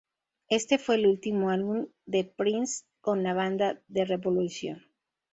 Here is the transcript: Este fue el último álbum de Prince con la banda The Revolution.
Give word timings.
Este 0.49 0.79
fue 0.79 0.95
el 0.95 1.05
último 1.05 1.51
álbum 1.51 1.85
de 2.07 2.23
Prince 2.23 2.85
con 3.01 3.21
la 3.21 3.35
banda 3.35 3.83
The 3.93 4.05
Revolution. 4.05 4.81